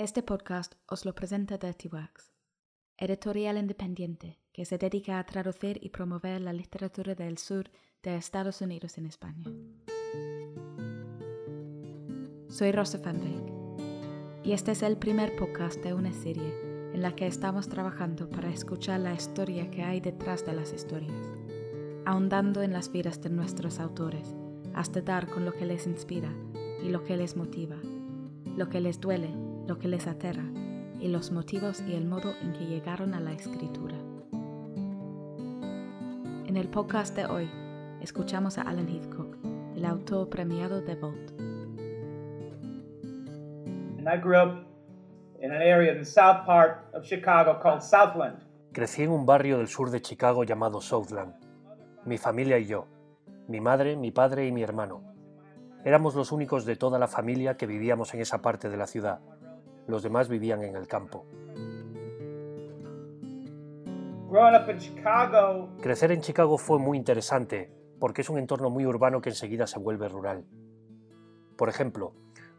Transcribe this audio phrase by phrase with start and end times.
[0.00, 2.32] Este podcast os lo presenta Dirty Works,
[2.98, 7.68] editorial independiente que se dedica a traducir y promover la literatura del sur
[8.04, 9.50] de Estados Unidos en España.
[12.48, 13.42] Soy Rosa Fenbeck
[14.44, 16.54] y este es el primer podcast de una serie
[16.94, 21.26] en la que estamos trabajando para escuchar la historia que hay detrás de las historias,
[22.06, 24.32] ahondando en las vidas de nuestros autores
[24.74, 26.32] hasta dar con lo que les inspira
[26.84, 27.78] y lo que les motiva,
[28.56, 30.44] lo que les duele, lo que les aterra
[30.98, 33.96] y los motivos y el modo en que llegaron a la escritura.
[36.46, 37.50] En el podcast de hoy
[38.00, 39.36] escuchamos a Alan Heathcock,
[39.76, 41.32] el autor premiado de Vault.
[44.10, 44.64] I grew up
[45.42, 48.38] in an area in the south part of Chicago called Southland.
[48.72, 51.34] Crecí en un barrio del sur de Chicago llamado Southland.
[52.06, 52.86] Mi familia y yo,
[53.48, 55.02] mi madre, mi padre y mi hermano.
[55.84, 59.20] Éramos los únicos de toda la familia que vivíamos en esa parte de la ciudad.
[59.88, 61.24] Los demás vivían en el campo.
[65.80, 69.78] Crecer en Chicago fue muy interesante porque es un entorno muy urbano que enseguida se
[69.78, 70.44] vuelve rural.
[71.56, 72.12] Por ejemplo,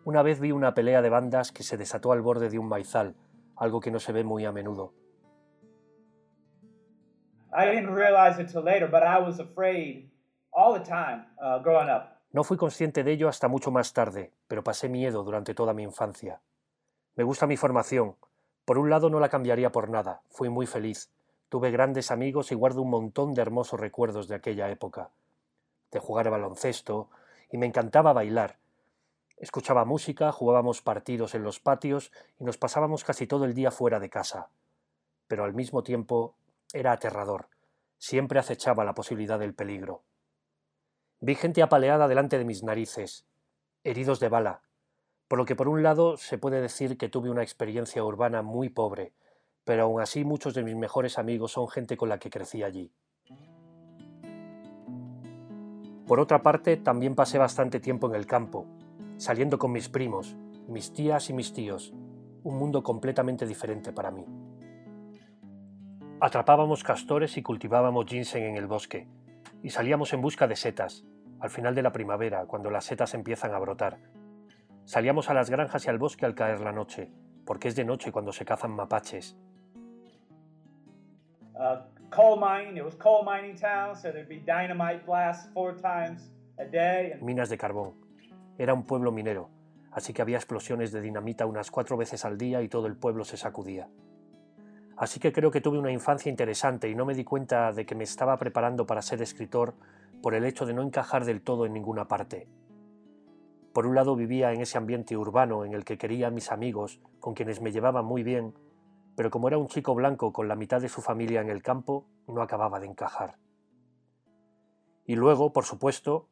[0.05, 3.15] una vez vi una pelea de bandas que se desató al borde de un maizal,
[3.55, 4.93] algo que no se ve muy a menudo.
[12.31, 15.83] No fui consciente de ello hasta mucho más tarde, pero pasé miedo durante toda mi
[15.83, 16.41] infancia.
[17.19, 18.15] Me gusta mi formación.
[18.63, 21.11] Por un lado no la cambiaría por nada, fui muy feliz.
[21.49, 25.09] Tuve grandes amigos y guardo un montón de hermosos recuerdos de aquella época.
[25.91, 27.09] De jugar a baloncesto,
[27.51, 28.57] y me encantaba bailar.
[29.35, 33.99] Escuchaba música, jugábamos partidos en los patios y nos pasábamos casi todo el día fuera
[33.99, 34.47] de casa.
[35.27, 36.35] Pero al mismo tiempo
[36.71, 37.49] era aterrador.
[37.97, 40.03] Siempre acechaba la posibilidad del peligro.
[41.19, 43.25] Vi gente apaleada delante de mis narices,
[43.83, 44.61] heridos de bala,
[45.29, 48.67] por lo que por un lado se puede decir que tuve una experiencia urbana muy
[48.67, 49.13] pobre,
[49.63, 52.91] pero aún así muchos de mis mejores amigos son gente con la que crecí allí.
[56.07, 58.65] Por otra parte, también pasé bastante tiempo en el campo,
[59.17, 60.35] saliendo con mis primos,
[60.67, 61.93] mis tías y mis tíos,
[62.41, 64.25] un mundo completamente diferente para mí.
[66.19, 69.07] Atrapábamos castores y cultivábamos ginseng en el bosque,
[69.61, 71.05] y salíamos en busca de setas,
[71.39, 73.99] al final de la primavera, cuando las setas empiezan a brotar.
[74.89, 77.11] Salíamos a las granjas y al bosque al caer la noche,
[77.45, 79.37] porque es de noche cuando se cazan mapaches.
[81.53, 86.31] Uh, coal mining, it was coal mining town, so there'd be dynamite blasts four times
[86.57, 87.11] a day.
[87.11, 87.93] And Minas de carbón.
[88.57, 89.51] Era un pueblo minero,
[89.91, 93.25] así que había explosiones de dinamita unas cuatro veces al día y todo el pueblo
[93.25, 93.89] se sacudía.
[94.97, 97.93] Así que creo que tuve una infancia interesante y no me di cuenta de que
[97.93, 99.75] me estaba preparando para ser escritor
[100.23, 102.47] por el hecho de no encajar del todo en ninguna parte.
[103.79, 106.99] Por un lado vivía en ese ambiente urbano en el que quería a mis amigos,
[107.21, 108.53] con quienes me llevaba muy bien,
[109.15, 112.05] pero como era un chico blanco con la mitad de su familia en el campo,
[112.27, 113.37] no acababa de encajar.
[115.05, 116.27] Y luego, por supuesto,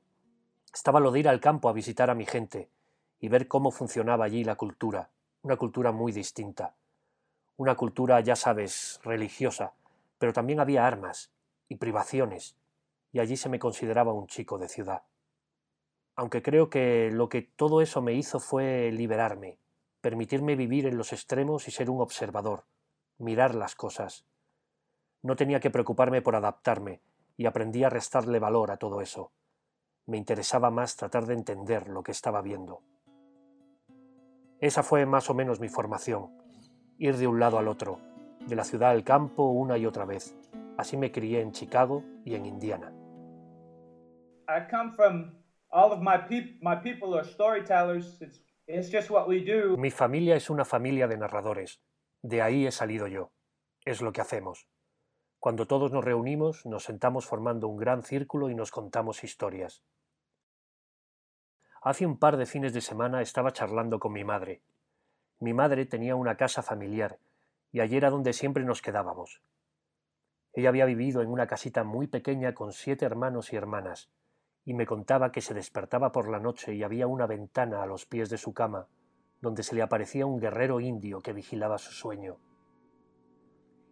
[0.73, 2.69] estaba lo de ir al campo a visitar a mi gente
[3.21, 5.09] y ver cómo funcionaba allí la cultura,
[5.41, 6.75] una cultura muy distinta.
[7.55, 9.71] Una cultura, ya sabes, religiosa,
[10.19, 11.31] pero también había armas
[11.69, 12.57] y privaciones,
[13.13, 15.03] y allí se me consideraba un chico de ciudad.
[16.17, 19.59] Aunque creo que lo que todo eso me hizo fue liberarme,
[20.01, 22.65] permitirme vivir en los extremos y ser un observador,
[23.19, 24.25] mirar las cosas.
[25.21, 27.01] No tenía que preocuparme por adaptarme,
[27.37, 29.31] y aprendí a restarle valor a todo eso.
[30.07, 32.81] Me interesaba más tratar de entender lo que estaba viendo.
[34.59, 36.31] Esa fue más o menos mi formación,
[36.97, 37.99] ir de un lado al otro,
[38.47, 40.35] de la ciudad al campo una y otra vez.
[40.77, 42.91] Así me crié en Chicago y en Indiana.
[45.69, 48.21] All of my peop my people are storytellers.
[48.21, 49.77] It's it's just what we do.
[49.77, 51.81] Mi familia es una familia de narradores.
[52.21, 53.31] De ahí he salido yo.
[53.85, 54.67] Es lo que hacemos.
[55.39, 59.83] Cuando todos nos reunimos, nos sentamos formando un gran círculo y nos contamos historias.
[61.81, 64.61] Hace un par de fines de semana estaba charlando con mi madre.
[65.39, 67.19] Mi madre tenía una casa familiar
[67.71, 69.41] y allí era donde siempre nos quedábamos.
[70.53, 74.09] Ella había vivido en una casita muy pequeña con siete hermanos y hermanas,
[74.67, 78.05] y me contaba que se despertaba por la noche y había una ventana a los
[78.05, 78.87] pies de su cama,
[79.39, 82.35] donde se le aparecía un guerrero indio que vigilaba su sueño.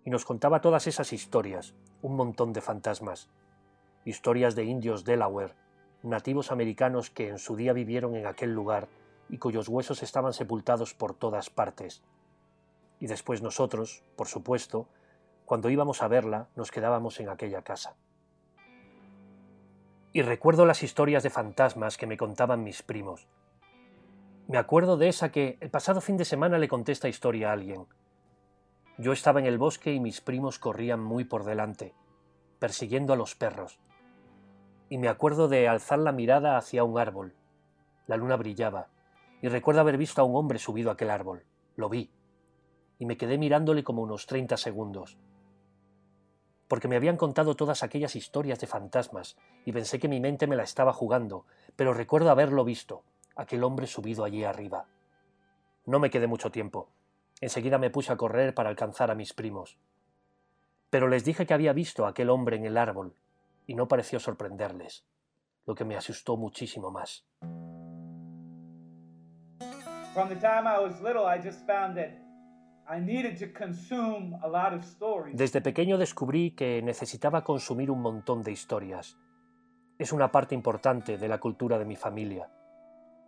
[0.04, 3.30] Y nos contaba todas esas historias, un montón de fantasmas,
[4.04, 5.56] historias de indios Delaware,
[6.04, 8.90] nativos americanos que en su día vivieron en aquel lugar
[9.30, 12.04] y cuyos huesos estaban sepultados por todas partes.
[13.00, 14.90] Y después nosotros, por supuesto,
[15.46, 17.96] cuando íbamos a verla, nos quedábamos en aquella casa.
[20.16, 23.28] Y recuerdo las historias de fantasmas que me contaban mis primos.
[24.48, 27.52] Me acuerdo de esa que el pasado fin de semana le conté esta historia a
[27.52, 27.86] alguien.
[28.98, 31.94] Yo estaba en el bosque y mis primos corrían muy por delante,
[32.60, 33.78] persiguiendo a los perros.
[34.88, 37.36] Y me acuerdo de alzar la mirada hacia un árbol.
[38.08, 38.88] La luna brillaba,
[39.42, 41.44] y recuerdo haber visto a un hombre subido a aquel árbol.
[41.76, 42.10] Lo vi.
[43.00, 45.18] Y me quedé mirándole como unos 30 segundos.
[46.68, 50.56] Porque me habían contado todas aquellas historias de fantasmas, y pensé que mi mente me
[50.56, 51.46] la estaba jugando,
[51.76, 53.04] pero recuerdo haberlo visto,
[53.36, 54.86] aquel hombre subido allí arriba.
[55.86, 56.88] No me quedé mucho tiempo.
[57.42, 59.78] Enseguida me puse a correr para alcanzar a mis primos.
[60.90, 63.14] Pero les dije que había visto a aquel hombre en el árbol,
[63.68, 65.06] y no pareció sorprenderles,
[65.66, 67.26] lo que me asustó muchísimo más.
[75.34, 79.18] Desde pequeño descubrí que necesitaba consumir un montón de historias.
[79.98, 82.50] Es una parte importante de la cultura de mi familia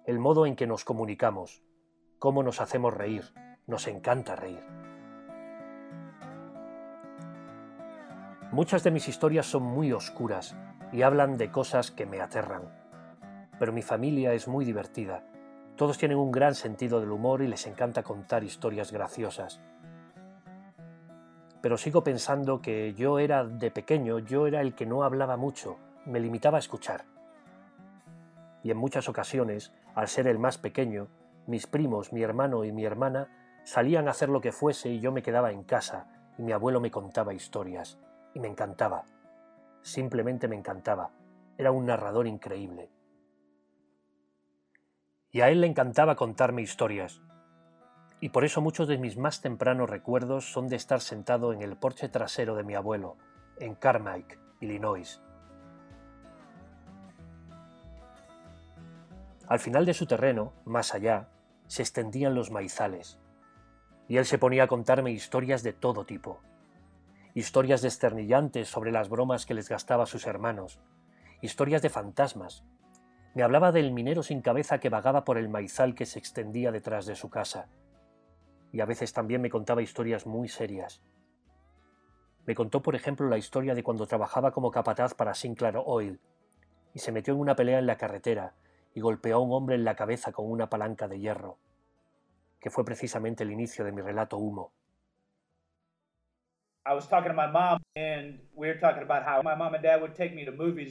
[0.07, 1.62] el modo en que nos comunicamos,
[2.18, 3.25] cómo nos hacemos reír,
[3.68, 4.63] nos encanta reír.
[8.54, 10.56] Muchas de mis historias son muy oscuras
[10.94, 12.74] y hablan de cosas que me aterran,
[13.59, 15.25] pero mi familia es muy divertida.
[15.78, 19.62] Todos tienen un gran sentido del humor y les encanta contar historias graciosas.
[21.62, 25.78] Pero sigo pensando que yo era de pequeño, yo era el que no hablaba mucho,
[26.06, 27.06] me limitaba a escuchar.
[28.64, 31.10] Y en muchas ocasiones al ser el más pequeño,
[31.46, 33.28] mis primos, mi hermano y mi hermana
[33.64, 36.08] salían a hacer lo que fuese y yo me quedaba en casa
[36.40, 38.00] y mi abuelo me contaba historias.
[38.34, 39.06] Y me encantaba.
[39.84, 41.12] Simplemente me encantaba.
[41.56, 42.90] Era un narrador increíble.
[45.32, 47.22] Y a él le encantaba contarme historias.
[48.20, 51.78] Y por eso muchos de mis más tempranos recuerdos son de estar sentado en el
[51.78, 53.18] porche trasero de mi abuelo,
[53.60, 55.22] en Carmike, Illinois,
[59.48, 61.30] Al final de su terreno, más allá,
[61.68, 63.18] se extendían los maizales,
[64.10, 66.42] y él se ponía a contarme historias de todo tipo.
[67.34, 70.80] Historias desternillantes sobre las bromas que les gastaba sus hermanos,
[71.42, 72.66] historias de fantasmas.
[73.34, 77.06] Me hablaba del minero sin cabeza que vagaba por el maizal que se extendía detrás
[77.06, 77.70] de su casa.
[78.72, 81.02] Y a veces también me contaba historias muy serias.
[82.46, 86.20] Me contó, por ejemplo, la historia de cuando trabajaba como capataz para Sinclair Oil
[86.94, 88.56] y se metió en una pelea en la carretera
[88.94, 91.60] y golpeó a un hombre en la cabeza con una palanca de hierro,
[92.60, 94.72] que fue precisamente el inicio de mi relato humo.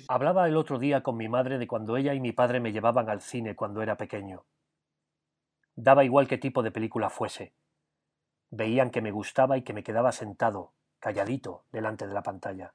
[0.08, 3.08] Hablaba el otro día con mi madre de cuando ella y mi padre me llevaban
[3.08, 4.44] al cine cuando era pequeño.
[5.75, 7.52] Daba igual qué tipo de película fuese.
[8.50, 12.75] Veían que me gustaba y que me quedaba sentado, calladito, delante de la pantalla.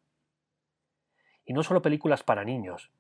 [1.46, 2.92] Y no solo películas para niños,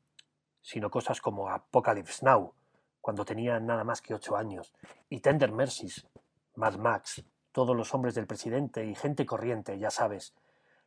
[0.61, 2.53] sino cosas como Apocalypse Now,
[2.99, 4.73] cuando tenía nada más que ocho años,
[5.09, 6.07] y Tender Mercies,
[6.55, 10.33] Mad Max, Todos los hombres del presidente y Gente corriente, ya sabes,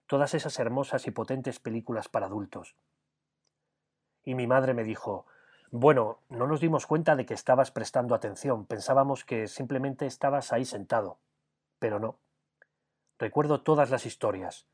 [0.07, 2.75] todas esas hermosas y potentes películas para adultos.
[4.25, 5.27] Y mi madre me dijo,
[5.71, 10.65] bueno, no nos dimos cuenta de que estabas prestando atención, pensábamos que simplemente estabas ahí
[10.65, 11.19] sentado,
[11.79, 12.19] pero no.
[13.19, 14.67] Recuerdo todas las historias.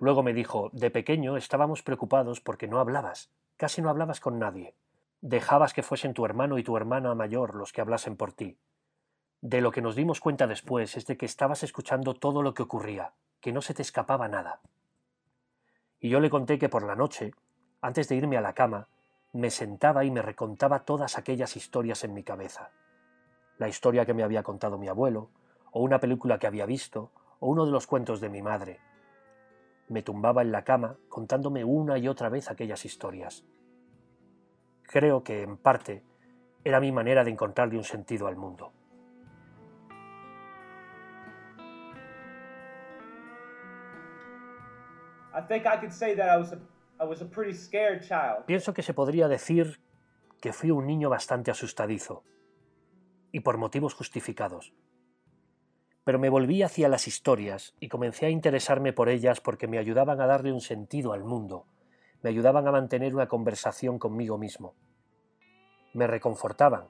[0.00, 4.74] Luego me dijo, de pequeño estábamos preocupados porque no hablabas, casi no hablabas con nadie.
[5.20, 8.56] Dejabas que fuesen tu hermano y tu hermana mayor los que hablasen por ti.
[9.40, 12.62] De lo que nos dimos cuenta después es de que estabas escuchando todo lo que
[12.62, 14.60] ocurría, que no se te escapaba nada.
[15.98, 17.32] Y yo le conté que por la noche,
[17.80, 18.86] antes de irme a la cama,
[19.32, 22.70] me sentaba y me recontaba todas aquellas historias en mi cabeza.
[23.58, 25.30] La historia que me había contado mi abuelo,
[25.72, 27.10] o una película que había visto,
[27.40, 28.78] o uno de los cuentos de mi madre.
[29.88, 33.44] Me tumbaba en la cama contándome una y otra vez aquellas historias.
[34.88, 36.02] Creo que, en parte,
[36.64, 38.72] era mi manera de encontrarle un sentido al mundo.
[48.46, 49.78] Pienso que se podría decir
[50.40, 52.24] que fui un niño bastante asustadizo,
[53.30, 54.72] y por motivos justificados.
[56.02, 60.22] Pero me volví hacia las historias y comencé a interesarme por ellas porque me ayudaban
[60.22, 61.66] a darle un sentido al mundo,
[62.22, 64.74] me ayudaban a mantener una conversación conmigo mismo.
[65.94, 66.88] Me reconfortaban,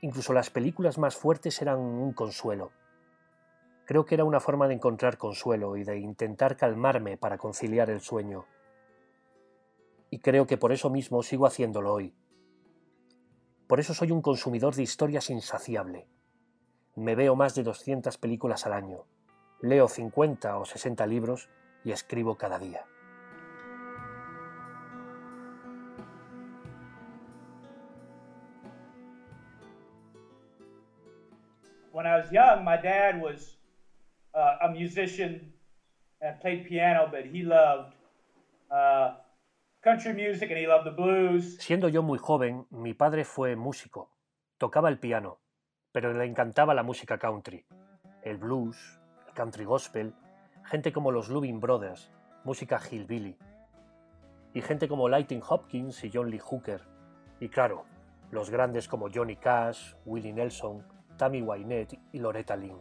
[0.00, 2.70] incluso las películas más fuertes eran un consuelo.
[3.84, 8.00] Creo que era una forma de encontrar consuelo y de intentar calmarme para conciliar el
[8.00, 8.44] sueño.
[10.10, 12.14] Y creo que por eso mismo sigo haciéndolo hoy.
[13.66, 16.06] Por eso soy un consumidor de historias insaciable
[16.98, 19.04] me veo más de 200 películas al año,
[19.60, 21.48] leo 50 o 60 libros
[21.84, 22.84] y escribo cada día.
[31.98, 33.58] When I was young, my dad was
[34.32, 35.52] uh, a musician
[36.20, 37.92] and played piano, but he loved
[38.70, 39.14] uh,
[39.82, 41.58] country music and he loved the blues.
[41.58, 44.12] Siendo yo muy joven, mi padre fue músico,
[44.58, 45.40] tocaba el piano,
[45.90, 47.66] pero le encantaba la música country,
[48.22, 50.14] el blues, el country gospel,
[50.62, 52.12] gente como los Lubin Brothers,
[52.44, 53.36] música hillbilly,
[54.54, 56.82] y gente como Lightning Hopkins y John Lee Hooker,
[57.40, 57.86] y claro,
[58.30, 60.84] los grandes como Johnny Cash, Willie Nelson,
[61.18, 62.80] Tammy Wynette y Loretta Lynn.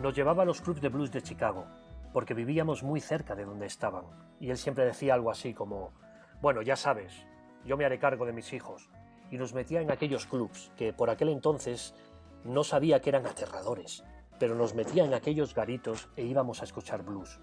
[0.00, 1.66] Nos llevaba a los clubs de blues de Chicago,
[2.12, 4.04] porque vivíamos muy cerca de donde estaban,
[4.40, 5.92] y él siempre decía algo así como,
[6.40, 7.26] bueno, ya sabes,
[7.64, 8.88] yo me haré cargo de mis hijos,
[9.30, 11.94] y nos metía en aquellos clubs que por aquel entonces
[12.44, 14.04] no sabía que eran aterradores,
[14.38, 17.40] pero nos metía en aquellos garitos e íbamos a escuchar blues.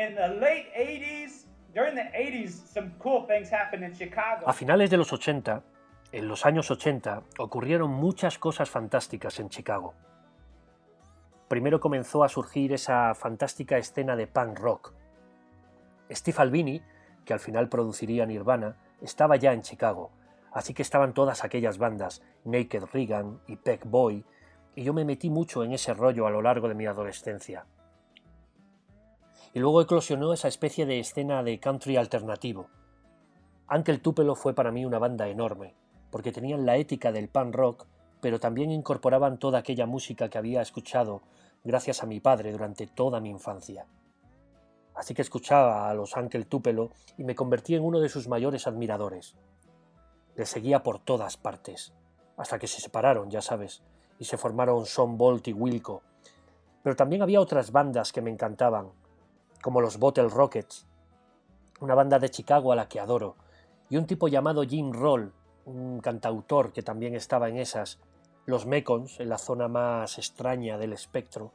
[0.00, 4.46] In the late 80s, during the 80s, some cool things happened in Chicago.
[4.46, 5.62] A finales de los 80,
[6.12, 9.92] en los años 80, ocurrieron muchas cosas fantásticas en Chicago.
[11.48, 14.94] Primero comenzó a surgir esa fantástica escena de punk rock.
[16.10, 16.82] Steve Albini,
[17.26, 20.12] que al final produciría Nirvana, estaba ya en Chicago,
[20.50, 24.24] así que estaban todas aquellas bandas, Naked Regan y Peck Boy,
[24.74, 27.66] y yo me metí mucho en ese rollo a lo largo de mi adolescencia.
[29.52, 32.68] Y luego eclosionó esa especie de escena de country alternativo.
[33.70, 35.74] Uncle Tupelo fue para mí una banda enorme,
[36.10, 37.86] porque tenían la ética del punk rock,
[38.20, 41.22] pero también incorporaban toda aquella música que había escuchado
[41.64, 43.86] gracias a mi padre durante toda mi infancia.
[44.94, 48.66] Así que escuchaba a los Uncle Tupelo y me convertí en uno de sus mayores
[48.66, 49.34] admiradores.
[50.36, 51.92] Les seguía por todas partes,
[52.36, 53.82] hasta que se separaron, ya sabes,
[54.18, 56.02] y se formaron Son Bolt y Wilco.
[56.82, 58.90] Pero también había otras bandas que me encantaban,
[59.62, 60.86] como los Bottle Rockets,
[61.80, 63.36] una banda de Chicago a la que adoro,
[63.88, 65.32] y un tipo llamado Jim Roll,
[65.64, 68.00] un cantautor que también estaba en esas,
[68.46, 71.52] los Mekons, en la zona más extraña del espectro.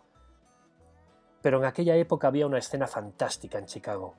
[1.42, 4.16] Pero en aquella época había una escena fantástica en Chicago.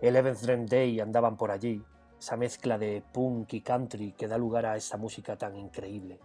[0.00, 1.84] Eleventh Dream Day andaban por allí,
[2.18, 6.20] esa mezcla de punk y country que da lugar a esa música tan increíble.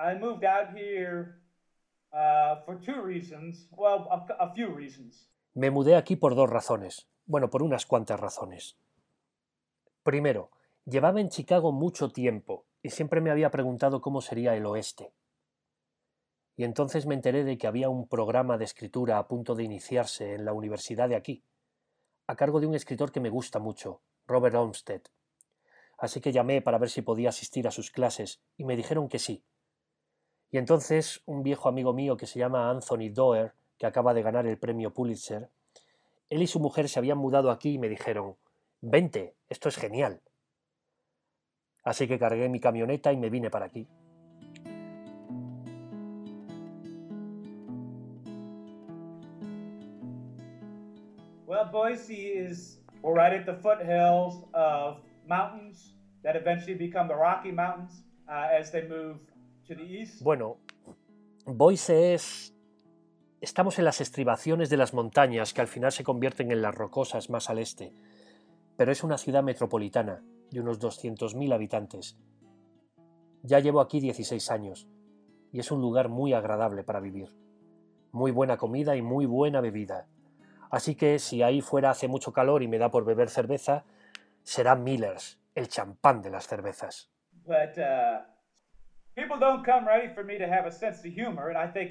[0.00, 1.40] I moved out here
[2.12, 3.66] uh, for two reasons.
[3.76, 5.28] Well, a, few reasons.
[5.54, 7.08] Me mudé aquí por dos razones.
[7.26, 8.78] Bueno, por unas cuantas razones.
[10.04, 10.50] Primero,
[10.84, 15.12] llevaba en Chicago mucho tiempo y siempre me había preguntado cómo sería el oeste.
[16.56, 20.34] Y entonces me enteré de que había un programa de escritura a punto de iniciarse
[20.34, 21.44] en la universidad de aquí,
[22.26, 25.02] a cargo de un escritor que me gusta mucho, Robert Olmsted.
[25.98, 29.18] Así que llamé para ver si podía asistir a sus clases y me dijeron que
[29.18, 29.44] sí.
[30.50, 34.46] Y entonces un viejo amigo mío que se llama Anthony Doerr, que acaba de ganar
[34.46, 35.50] el premio Pulitzer,
[36.30, 38.36] él y su mujer se habían mudado aquí y me dijeron,
[38.80, 40.20] vente, esto es genial.
[41.84, 43.88] Así que cargué mi camioneta y me vine para aquí.
[51.46, 57.52] Well, Boise is we're right at the foothills of mountains that eventually become the Rocky
[57.52, 59.18] Mountains uh, as they move.
[60.20, 60.58] Bueno,
[61.44, 62.54] Boise es...
[63.40, 67.30] Estamos en las estribaciones de las montañas que al final se convierten en las rocosas
[67.30, 67.92] más al este,
[68.76, 72.18] pero es una ciudad metropolitana de unos 200.000 habitantes.
[73.42, 74.88] Ya llevo aquí 16 años
[75.52, 77.32] y es un lugar muy agradable para vivir.
[78.10, 80.08] Muy buena comida y muy buena bebida.
[80.70, 83.84] Así que si ahí fuera hace mucho calor y me da por beber cerveza,
[84.42, 87.10] será Miller's, el champán de las cervezas.
[87.46, 88.37] But uh,
[89.18, 91.90] people don't come ready for me to have a sense of humor, and I think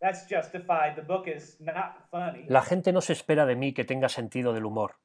[0.00, 0.94] that's justified.
[0.96, 2.44] The book is not funny.
[2.48, 4.96] La gente no se espera de mí que tenga sentido del humor,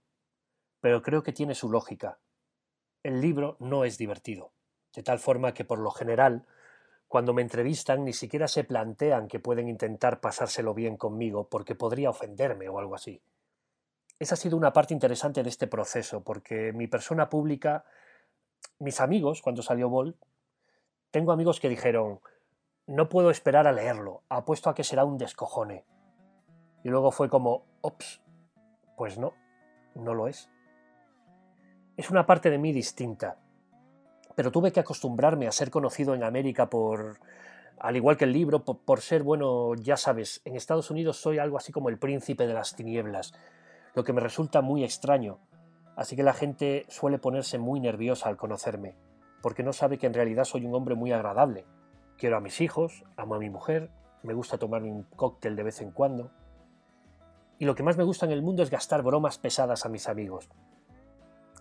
[0.81, 2.19] pero creo que tiene su lógica.
[3.03, 4.51] El libro no es divertido,
[4.93, 6.45] de tal forma que por lo general,
[7.07, 12.10] cuando me entrevistan ni siquiera se plantean que pueden intentar pasárselo bien conmigo porque podría
[12.10, 13.22] ofenderme o algo así.
[14.17, 17.86] Esa ha sido una parte interesante de este proceso, porque mi persona pública,
[18.79, 20.17] mis amigos, cuando salió Bolt,
[21.15, 22.19] tengo amigos que dijeron,
[22.88, 25.86] no puedo esperar a leerlo, apuesto a que será un descojone.
[26.84, 28.22] Y luego fue como, ops,
[28.98, 29.34] pues no,
[29.95, 30.50] no lo es.
[31.95, 33.38] Es una parte de mí distinta,
[34.36, 37.22] pero tuve que acostumbrarme a ser conocido en América por,
[37.79, 41.55] al igual que el libro, por, ser, bueno, ya sabes, en Estados Unidos soy algo
[41.55, 43.34] así como el príncipe de las tinieblas,
[43.93, 45.39] lo que me resulta muy extraño,
[45.95, 48.98] así que la gente suele ponerse muy nerviosa al conocerme,
[49.46, 51.68] porque no sabe que en realidad soy un hombre muy agradable.
[52.18, 53.92] Quiero a mis hijos, amo a mi mujer,
[54.24, 56.32] me gusta tomar un cóctel de vez en cuando.
[57.60, 60.10] Y lo que más me gusta en el mundo es gastar bromas pesadas a mis
[60.10, 60.50] amigos.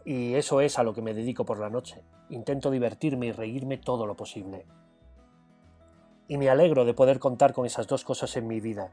[0.03, 2.03] Y eso es a lo que me dedico por la noche.
[2.31, 4.65] Intento divertirme y reírme todo lo posible.
[6.27, 8.93] Y me alegro de poder contar con esas dos cosas en mi vida.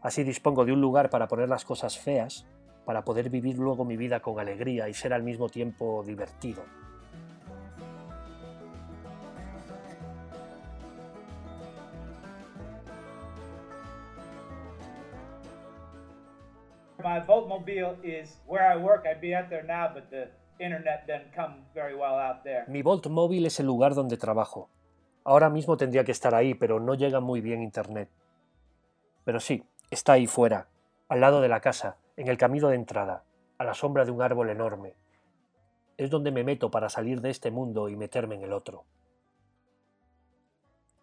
[0.00, 2.46] Así dispongo de un lugar para poner las cosas feas,
[2.86, 6.62] para poder vivir luego mi vida con alegría y ser al mismo tiempo divertido.
[17.06, 19.06] My Voltmobile is where I work.
[19.06, 22.64] I'd be out there now, but the internet come very well out there.
[22.66, 24.70] Mi Volt móvil es el lugar donde trabajo.
[25.22, 28.08] Ahora mismo tendría que estar ahí, pero no llega muy bien internet.
[29.22, 30.66] Pero sí, está ahí fuera,
[31.08, 33.22] al lado de la casa, en el camino de entrada,
[33.56, 34.96] a la sombra de un árbol enorme.
[35.98, 38.84] Es donde me meto para salir de este mundo y meterme en el otro.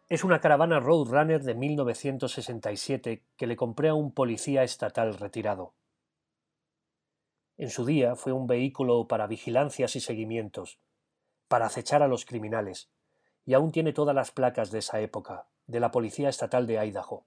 [0.10, 5.72] Es una caravana Roadrunner de 1967 que le compré a un policía estatal retirado.
[7.57, 10.79] En su día fue un vehículo para vigilancias y seguimientos,
[11.48, 12.89] para acechar a los criminales,
[13.45, 17.25] y aún tiene todas las placas de esa época, de la Policía Estatal de Idaho.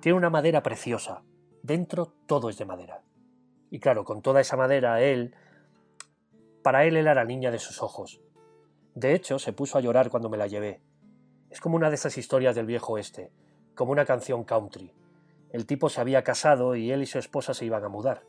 [0.00, 1.22] Tiene una madera preciosa,
[1.62, 3.02] dentro todo es de madera.
[3.70, 5.34] Y claro, con toda esa madera, él...
[6.62, 8.20] Para él era la niña de sus ojos.
[8.94, 10.82] De hecho, se puso a llorar cuando me la llevé.
[11.48, 13.32] Es como una de esas historias del viejo oeste,
[13.74, 14.92] como una canción country.
[15.50, 18.24] El tipo se había casado y él y su esposa se iban a mudar,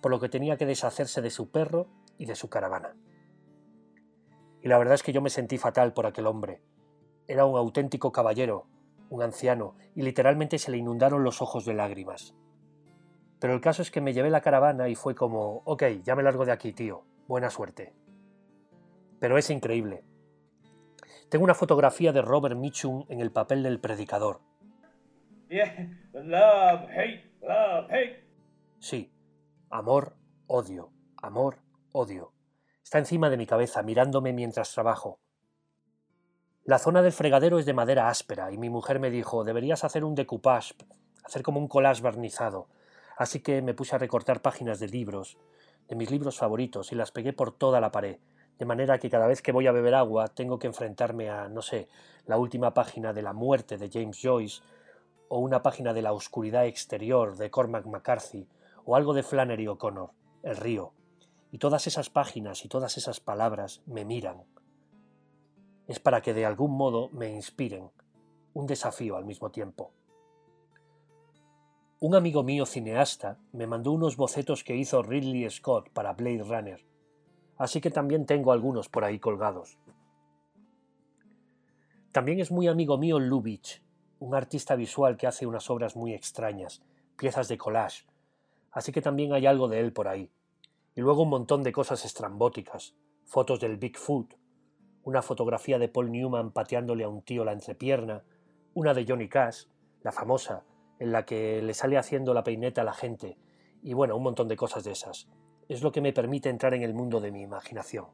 [0.00, 1.86] por lo que tenía que deshacerse de su perro
[2.18, 2.96] y de su caravana.
[4.62, 6.62] Y la verdad es que yo me sentí fatal por aquel hombre.
[7.26, 8.66] Era un auténtico caballero,
[9.08, 12.34] un anciano, y literalmente se le inundaron los ojos de lágrimas.
[13.38, 16.22] Pero el caso es que me llevé la caravana y fue como, ok, ya me
[16.22, 17.94] largo de aquí, tío, buena suerte.
[19.18, 20.04] Pero es increíble.
[21.30, 24.40] Tengo una fotografía de Robert Mitchum en el papel del predicador,
[28.78, 29.12] Sí,
[29.68, 30.14] amor,
[30.46, 31.58] odio, amor,
[31.90, 32.32] odio.
[32.84, 35.18] Está encima de mi cabeza, mirándome mientras trabajo.
[36.62, 40.04] La zona del fregadero es de madera áspera y mi mujer me dijo, deberías hacer
[40.04, 40.76] un decoupage,
[41.24, 42.68] hacer como un collage barnizado.
[43.16, 45.36] Así que me puse a recortar páginas de libros,
[45.88, 48.18] de mis libros favoritos, y las pegué por toda la pared,
[48.56, 51.60] de manera que cada vez que voy a beber agua tengo que enfrentarme a, no
[51.60, 51.88] sé,
[52.26, 54.62] la última página de La muerte de James Joyce,
[55.32, 58.48] o una página de La oscuridad exterior de Cormac McCarthy,
[58.84, 60.10] o algo de Flannery O'Connor,
[60.42, 60.92] El río.
[61.52, 64.42] Y todas esas páginas y todas esas palabras me miran.
[65.86, 67.92] Es para que de algún modo me inspiren,
[68.54, 69.92] un desafío al mismo tiempo.
[72.00, 76.84] Un amigo mío cineasta me mandó unos bocetos que hizo Ridley Scott para Blade Runner,
[77.56, 79.78] así que también tengo algunos por ahí colgados.
[82.10, 83.80] También es muy amigo mío Lubitsch,
[84.20, 86.82] un artista visual que hace unas obras muy extrañas,
[87.16, 88.06] piezas de collage,
[88.70, 90.30] así que también hay algo de él por ahí.
[90.94, 94.34] Y luego un montón de cosas estrambóticas, fotos del Bigfoot,
[95.04, 98.22] una fotografía de Paul Newman pateándole a un tío la entrepierna,
[98.74, 99.64] una de Johnny Cash,
[100.02, 100.64] la famosa,
[100.98, 103.38] en la que le sale haciendo la peineta a la gente,
[103.82, 105.28] y bueno, un montón de cosas de esas.
[105.68, 108.06] Es lo que me permite entrar en el mundo de mi imaginación.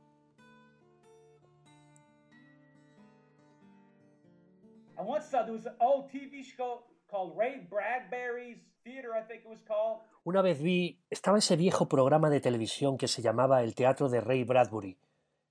[10.25, 14.21] Una vez vi, estaba ese viejo programa de televisión que se llamaba El Teatro de
[14.21, 14.99] Ray Bradbury.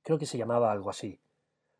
[0.04, 1.22] Creo que se llamaba algo así.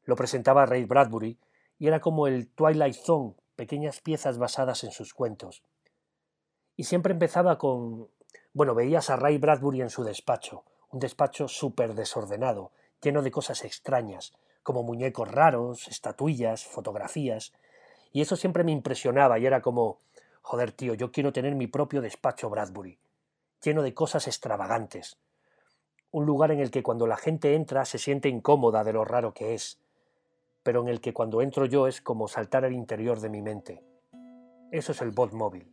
[0.06, 1.38] Lo presentaba Ray Bradbury
[1.78, 5.62] y era como el Twilight Zone, pequeñas piezas basadas en sus cuentos.
[6.78, 8.08] Y siempre empezaba con...
[8.54, 13.66] Bueno, veías a Ray Bradbury en su despacho, un despacho súper desordenado, lleno de cosas
[13.66, 14.32] extrañas,
[14.66, 17.54] como muñecos raros, estatuillas, fotografías,
[18.12, 20.00] y eso siempre me impresionaba y era como,
[20.42, 22.98] joder tío, yo quiero tener mi propio despacho Bradbury,
[23.62, 25.20] lleno de cosas extravagantes,
[26.10, 29.36] un lugar en el que cuando la gente entra se siente incómoda de lo raro
[29.36, 29.80] que es,
[30.64, 33.84] pero en el que cuando entro yo es como saltar al interior de mi mente.
[34.72, 35.72] Eso es el bot móvil.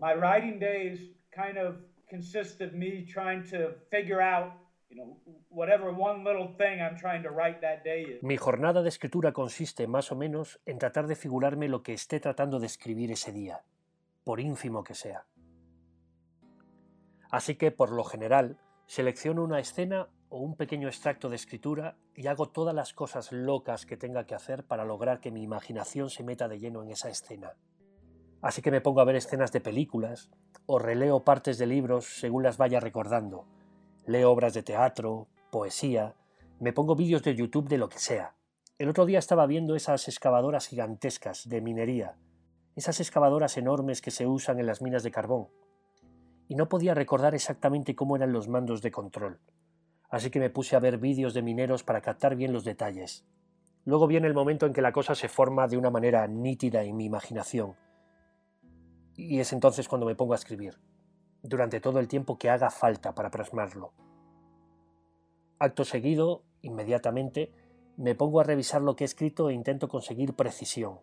[0.00, 3.44] My writing days kind of consist of me trying.
[8.22, 12.20] Mi jornada de escritura consiste más o menos en tratar de figurarme lo que esté
[12.20, 13.62] tratando de escribir ese día,
[14.24, 15.26] por ínfimo que sea.
[17.30, 22.26] Así que, por lo general, selecciono una escena o un pequeño extracto de escritura y
[22.26, 26.24] hago todas las cosas locas que tenga que hacer para lograr que mi imaginación se
[26.24, 27.52] meta de lleno en esa escena.
[28.40, 30.30] Así que me pongo a ver escenas de películas
[30.66, 33.46] o releo partes de libros según las vaya recordando.
[34.06, 36.14] Leo obras de teatro, poesía,
[36.60, 38.34] me pongo vídeos de YouTube de lo que sea.
[38.78, 42.16] El otro día estaba viendo esas excavadoras gigantescas de minería,
[42.76, 45.48] esas excavadoras enormes que se usan en las minas de carbón,
[46.46, 49.40] y no podía recordar exactamente cómo eran los mandos de control.
[50.10, 53.26] Así que me puse a ver vídeos de mineros para captar bien los detalles.
[53.84, 56.96] Luego viene el momento en que la cosa se forma de una manera nítida en
[56.96, 57.74] mi imaginación,
[59.18, 60.78] y es entonces cuando me pongo a escribir,
[61.42, 63.92] durante todo el tiempo que haga falta para plasmarlo.
[65.58, 67.52] Acto seguido, inmediatamente,
[67.96, 71.00] me pongo a revisar lo que he escrito e intento conseguir precisión,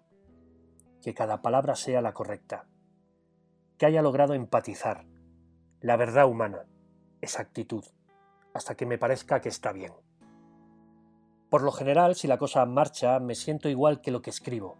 [1.01, 2.69] que cada palabra sea la correcta,
[3.77, 5.05] que haya logrado empatizar,
[5.81, 6.67] la verdad humana,
[7.19, 7.83] exactitud,
[8.53, 9.91] hasta que me parezca que está bien.
[11.49, 14.77] Por lo general, si la cosa marcha, me siento igual que lo que escribo.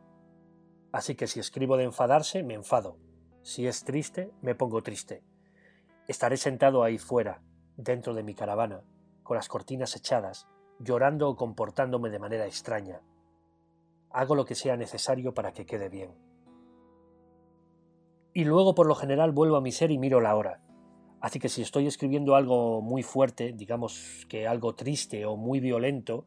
[0.93, 2.97] Así que si escribo de enfadarse, me enfado,
[3.45, 5.21] si es triste, me pongo triste.
[6.07, 7.43] Estaré sentado ahí fuera,
[7.77, 8.81] dentro de mi caravana,
[9.21, 10.47] con las cortinas echadas,
[10.79, 13.01] llorando o comportándome de manera extraña.
[14.09, 16.15] Hago lo que sea necesario para que quede bien.
[18.33, 20.63] Y luego por lo general vuelvo a mi ser y miro la hora.
[21.21, 26.25] Así que si estoy escribiendo algo muy fuerte, digamos que algo triste o muy violento,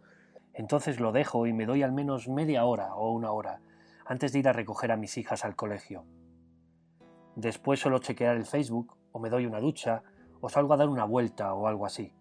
[0.53, 3.61] entonces lo dejo y me doy al menos media hora o una hora
[4.07, 6.05] antes de ir a recoger a mis hijas al colegio.
[7.39, 10.03] Después suelo chequear el Facebook, o me doy una ducha,
[10.41, 12.13] o salgo a dar una vuelta o algo así.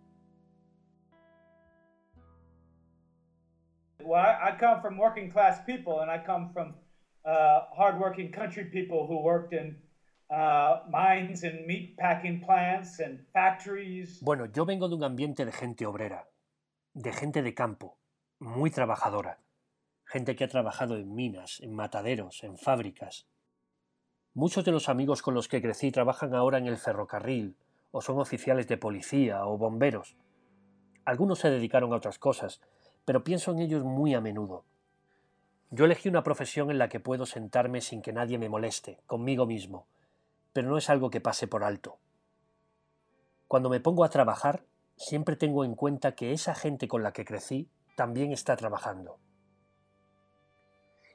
[4.03, 6.75] Well, I come from working class people, and I come from
[7.25, 9.81] uh, hardworking country people who worked in
[10.29, 14.21] uh, mines and meat packing plants and factories.
[14.21, 16.29] Bueno, yo vengo de un ambiente de gente obrera,
[16.93, 17.97] de gente de campo,
[18.39, 19.39] muy trabajadora,
[20.05, 23.27] gente que ha trabajado en minas, en mataderos, en fábricas,
[24.37, 27.57] Muchos de los amigos con los que crecí trabajan ahora en el ferrocarril,
[27.89, 30.15] o son oficiales de policía o bomberos.
[31.05, 32.61] Algunos se dedicaron a otras cosas,
[33.03, 34.63] pero pienso en ellos muy a menudo.
[35.71, 39.47] Yo elegí una profesión en la que puedo sentarme sin que nadie me moleste, conmigo
[39.47, 39.87] mismo,
[40.53, 41.97] pero no es algo que pase por alto.
[43.47, 44.65] Cuando me pongo a trabajar,
[44.97, 49.17] siempre tengo en cuenta que esa gente con la que crecí también está trabajando.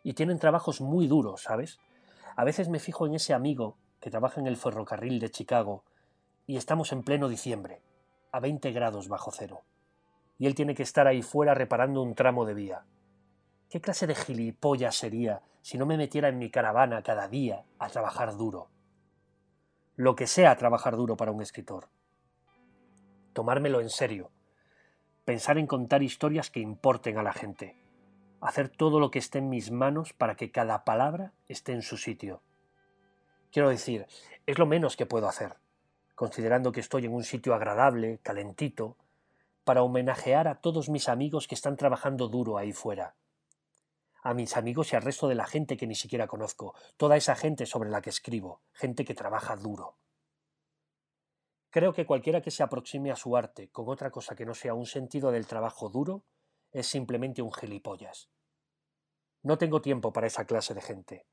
[0.03, 1.79] Y tienen trabajos muy duros, ¿sabes?
[2.35, 5.85] A veces me fijo en ese amigo que trabaja en el ferrocarril de Chicago
[6.47, 7.83] y estamos en pleno diciembre,
[8.33, 9.63] a 20 grados bajo cero,
[10.39, 12.85] y él tiene que estar ahí fuera reparando un tramo de vía.
[13.69, 17.89] ¿Qué clase de gilipollas sería si no me metiera en mi caravana cada día a
[17.89, 18.69] trabajar duro?
[19.95, 21.89] Lo que sea trabajar duro para un escritor.
[23.35, 24.31] Tomármelo en serio.
[25.25, 27.82] Pensar en contar historias que importen a la gente
[28.43, 31.97] hacer todo lo que esté en mis manos para que cada palabra esté en su
[31.97, 32.43] sitio.
[33.53, 34.07] Quiero decir,
[34.47, 35.57] es lo menos que puedo hacer,
[36.17, 38.97] considerando que estoy en un sitio agradable, calentito,
[39.65, 43.15] para homenajear a todos mis amigos que están trabajando duro ahí fuera.
[44.25, 47.37] A mis amigos y al resto de la gente que ni siquiera conozco, toda esa
[47.37, 49.97] gente sobre la que escribo, gente que trabaja duro.
[51.71, 54.75] Creo que cualquiera que se aproxime a su arte con otra cosa que no sea
[54.75, 56.25] un sentido del trabajo duro,
[56.73, 58.29] es simplemente un gilipollas.
[59.43, 61.27] No tengo tiempo para esa clase de gente.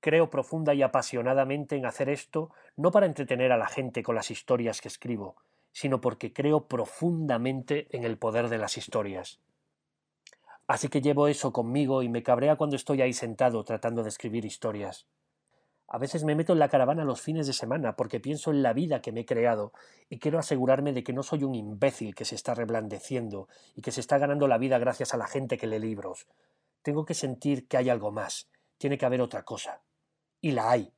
[0.00, 4.30] Creo profunda y apasionadamente en hacer esto no para entretener a la gente con las
[4.30, 5.36] historias que escribo,
[5.70, 9.40] sino porque creo profundamente en el poder de las historias.
[10.66, 14.44] Así que llevo eso conmigo y me cabrea cuando estoy ahí sentado tratando de escribir
[14.44, 15.06] historias.
[15.92, 18.72] A veces me meto en la caravana los fines de semana porque pienso en la
[18.72, 19.74] vida que me he creado
[20.08, 23.92] y quiero asegurarme de que no soy un imbécil que se está reblandeciendo y que
[23.92, 26.28] se está ganando la vida gracias a la gente que lee libros.
[26.80, 29.82] Tengo que sentir que hay algo más, tiene que haber otra cosa.
[30.40, 30.94] Y la hay.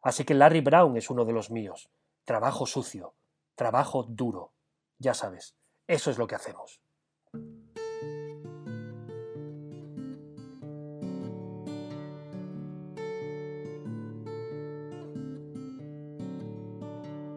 [0.00, 1.90] Así que Larry Brown es uno de los míos.
[2.24, 3.14] Trabajo sucio,
[3.56, 4.52] trabajo duro.
[5.00, 5.56] Ya sabes,
[5.88, 6.80] eso es lo que hacemos.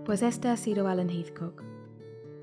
[0.09, 1.61] Pues este ha sido Alan Heathcock.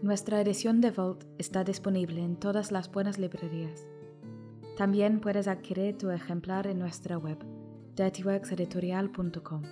[0.00, 3.88] Nuestra edición de Vault está disponible en todas las buenas librerías.
[4.76, 7.38] También puedes adquirir tu ejemplar en nuestra web,
[7.96, 9.62] dirtyworkseditorial.com.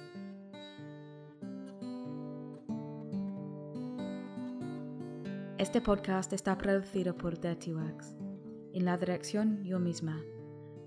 [5.59, 8.17] Este podcast está producido por Dirtyworks.
[8.73, 10.21] En la dirección yo misma.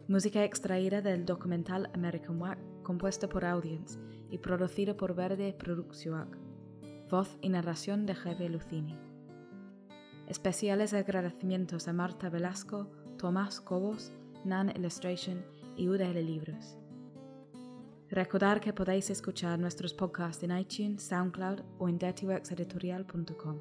[0.09, 3.97] Música extraída del documental American Wack, compuesto por Audience
[4.29, 6.46] y producido por Verde Producción.
[7.09, 8.93] Voz y narración de Javier Lucini.
[10.27, 14.11] Especiales agradecimientos a Marta Velasco, Tomás Cobos,
[14.43, 15.41] Nan Illustration
[15.77, 16.77] y UDL Libros.
[18.09, 23.59] Recordar que podéis escuchar nuestros podcasts en iTunes, SoundCloud o en dirtyworkseditorial.com.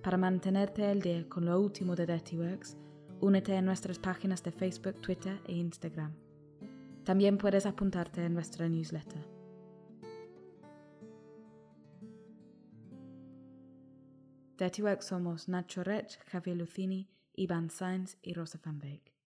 [0.00, 2.76] Para mantenerte al día con lo último de Dirtyworks,
[3.20, 6.12] únete a nuestras páginas de Facebook, Twitter e Instagram.
[7.02, 9.37] También puedes apuntarte en nuestra newsletter.
[14.58, 19.17] Dirtyworks somos Nacho Rech, Javier Lucini, Ivan Sainz y Rosa Van Beek.